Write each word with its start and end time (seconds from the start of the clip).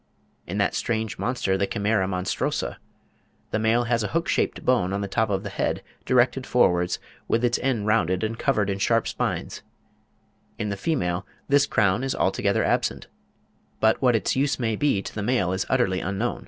In 0.47 0.57
that 0.57 0.73
strange 0.73 1.19
monster, 1.19 1.59
the 1.59 1.67
Chimaera 1.67 2.07
monstrosa, 2.07 2.77
the 3.51 3.59
male 3.59 3.83
has 3.83 4.01
a 4.01 4.07
hook 4.07 4.27
shaped 4.27 4.65
bone 4.65 4.93
on 4.93 5.01
the 5.01 5.07
top 5.07 5.29
of 5.29 5.43
the 5.43 5.51
head, 5.51 5.83
directed 6.07 6.47
forwards, 6.47 6.97
with 7.27 7.45
its 7.45 7.59
end 7.61 7.85
rounded 7.85 8.23
and 8.23 8.39
covered 8.39 8.67
with 8.67 8.81
sharp 8.81 9.07
spines; 9.07 9.61
in 10.57 10.69
the 10.69 10.75
female 10.75 11.27
"this 11.47 11.67
crown 11.67 12.03
is 12.03 12.15
altogether 12.15 12.63
absent," 12.63 13.09
but 13.79 14.01
what 14.01 14.15
its 14.15 14.35
use 14.35 14.57
may 14.57 14.75
be 14.75 15.03
to 15.03 15.13
the 15.13 15.21
male 15.21 15.51
is 15.51 15.67
utterly 15.69 15.99
unknown. 15.99 16.39